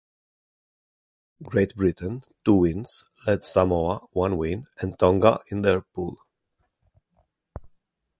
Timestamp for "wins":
2.55-3.03